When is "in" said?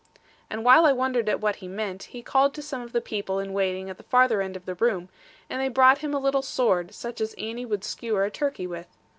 3.37-3.53